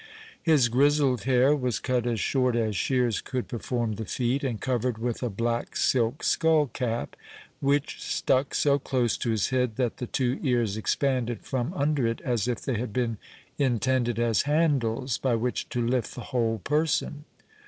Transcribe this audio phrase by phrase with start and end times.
[0.41, 4.97] His grizzled hair was cut as short as shears could perform the feat, and covered
[4.97, 7.15] with a black silk scull cap,
[7.59, 12.19] which stuck so close to his head, that the two ears expanded from under it
[12.21, 13.19] as if they had been
[13.59, 17.25] intended as handles by which to lift the whole person.